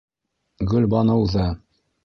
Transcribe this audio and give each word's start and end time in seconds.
Гөлбаныуҙы... 0.71 1.47